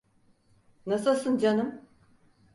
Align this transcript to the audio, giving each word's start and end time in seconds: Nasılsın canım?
Nasılsın 0.85 1.37
canım? 1.37 1.81